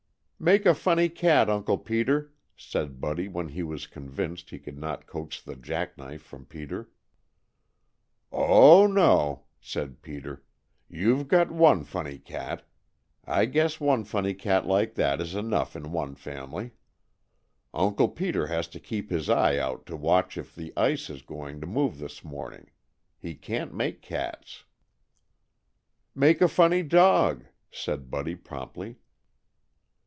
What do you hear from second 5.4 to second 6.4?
jack knife